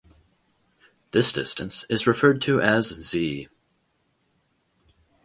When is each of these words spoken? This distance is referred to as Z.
This 1.11 1.31
distance 1.31 1.85
is 1.87 2.07
referred 2.07 2.41
to 2.41 2.59
as 2.59 2.87
Z. 2.87 3.47